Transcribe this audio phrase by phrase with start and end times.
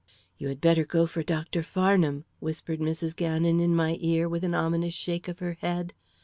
[0.39, 1.61] "You had better go for Dr.
[1.61, 3.15] Farnham," whispered Mrs.
[3.15, 5.93] Gannon in my ear, with an ominous shake of her head.